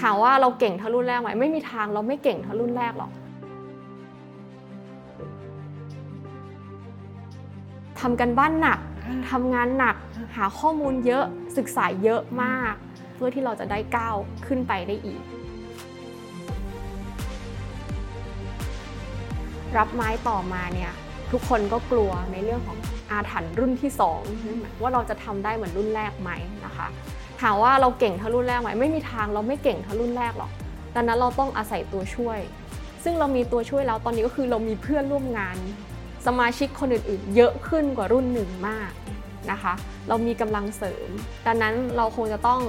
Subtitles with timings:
[0.00, 3.10] ถามว่าเราเก่งเท่ารุ่นแรกไหมไม่มีทางเราไม่เก่งเท่ารุ่นแรกหรอก
[8.00, 8.78] ทำกันบ้านหนัก
[9.30, 9.96] ทำงานหนัก
[10.36, 11.24] หาข้อมูลเยอะ
[11.56, 12.74] ศึกษาเยอะมาก
[13.14, 14.16] เพื่อที่เราจะได้ก้าว
[14.46, 15.22] ขึ้นไปได้อีก
[19.76, 20.92] รับไม้ต่อมาเนี่ย
[21.32, 22.78] ทุกคนก็กลัวในเรื่องของ
[23.10, 23.90] อาถรรพ์รุ่นที่
[24.36, 26.30] 2ว่าเราจะทำได้เหมือนรุ่นแรกไหม
[26.64, 26.86] นะคะ
[27.44, 30.50] ถามว่าเราเก่งเท่ารุ่นแรกไหมไม่มีทางเราไม่เก่งเท่ารุ่นแรกหรอก
[30.94, 32.38] ดังนั้นเราต้องอาศัยตัวช่วย
[33.04, 35.56] ซึ่งเรามีตัวช่วยแล้วตอนนี้ก็คือเรามีเพื่อนร่วมงาน
[36.26, 38.90] สมาชิกคนอื่นๆ เยอะขึ้นกว่ารุ่นหนึ่งมาก
[39.50, 39.72] นะคะ
[40.08, 41.08] เรามีกำลังเสริม
[41.46, 42.60] ดังนั้นเราคงจะต้อง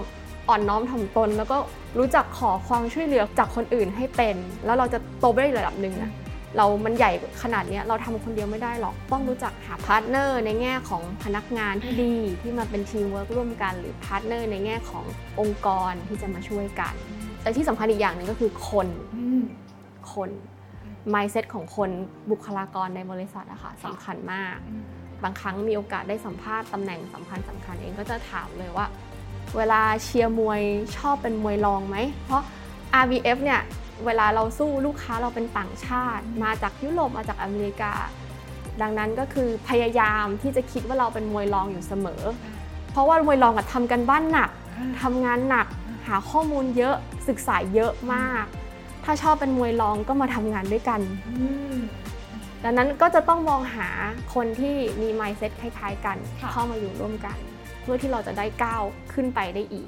[0.49, 1.57] อ่อนน้อมถ่อมตน แล้วก็
[1.99, 6.11] รู้จักขอความช่วยเหลือจากคนอื่นให้เป็น แล้วเราจะโตไปได้ระดับหนึ่งอะ
[6.57, 7.11] เรามันใหญ่
[7.43, 15.05] ขนาดนี้เราทำคนเดียวไม่ได้หรอก ต้องรู้จักหา partner ในแง่ของพนักงานที่ดี ที่มาเป็นทีมเวิร์กร่วมกัน หรือ partner ในแง่ของ
[15.39, 16.93] องค์กรที่จะมาช่วยกัน
[17.41, 18.87] แต่ที่สำคัญอีกอย่างหนึ่งก็คือคน
[20.13, 20.29] คน
[21.13, 21.89] mindset ของคน
[22.31, 24.55] บุคลากรในบริษัทอะค่ะสำคัญมาก
[25.23, 28.85] บางครั้งมีโอกาสได้สัมภาษณ์ตำแหน่งสำคัญสำคัญเองก็จะถามเลยว่า
[29.57, 30.61] เวลาเชียร์มวย
[30.97, 32.43] ชอบเป็นมวยรองไหม เพราะ
[33.03, 33.61] RBF เนี่ย
[34.05, 37.93] เวลาเราสู้ลูกค้าเราเป็นต่างชาติ มาจากยุโรปมาจากอเมริกา
[38.81, 42.21] ดังนั้นก็คือพยายามที่จะคิดว่าเราเป็นมวยรองอยู่เสมอ
[42.91, 44.49] เพราะว่ามวยรองอะทำกันบ้านหนัก
[45.01, 45.67] ทำงานหนัก
[46.07, 46.95] หาข้อมูลเยอะ
[47.27, 48.45] ศึกษาเยอะมาก
[49.03, 51.01] ถ้าชอบเป็นมวยรองก็มาทำงานด้วยกัน
[52.63, 53.87] ดังนั้นก็จะต้องมองหา
[54.33, 57.37] คนที่มี mindset คล้าย ๆ กันค่ะเข้ามาอยู่ร่วมกัน
[57.81, 59.87] เพื่อที่เราจะได้ก้าวขึ้นไปได้อีก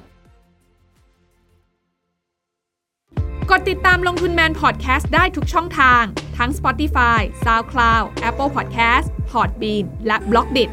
[3.50, 6.02] กดติดตามลงทุนแมนพอดแคสต์ได้ทุกช่องทาง
[6.36, 10.70] ทั้ง Spotify, SoundCloud, Apple Podcast, Podbean และ b l o k d i t